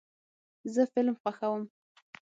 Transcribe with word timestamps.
زه 0.73 0.81
فلم 0.93 1.15
خوښوم. 1.21 1.63